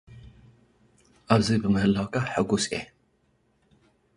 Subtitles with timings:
[1.33, 2.81] ኣብዚ ብምህላውካ ሕጉስ እየ።